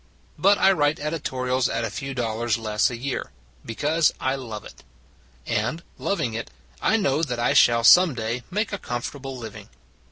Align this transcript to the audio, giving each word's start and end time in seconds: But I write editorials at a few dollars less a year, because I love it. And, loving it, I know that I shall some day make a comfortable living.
But 0.39 0.57
I 0.57 0.71
write 0.71 0.99
editorials 0.99 1.69
at 1.69 1.83
a 1.83 1.91
few 1.91 2.15
dollars 2.15 2.57
less 2.57 2.89
a 2.89 2.97
year, 2.97 3.29
because 3.63 4.11
I 4.19 4.33
love 4.33 4.65
it. 4.65 4.83
And, 5.45 5.83
loving 5.99 6.33
it, 6.33 6.49
I 6.81 6.97
know 6.97 7.21
that 7.21 7.37
I 7.37 7.53
shall 7.53 7.83
some 7.83 8.15
day 8.15 8.41
make 8.49 8.73
a 8.73 8.79
comfortable 8.79 9.37
living. 9.37 9.69